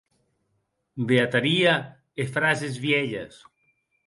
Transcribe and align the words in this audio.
Beataria 1.11 1.75
e 2.21 2.23
frases 2.35 2.75
vielhes! 2.83 3.33